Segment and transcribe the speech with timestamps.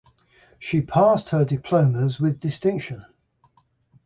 [0.57, 3.05] She passed her diplomas with distinction.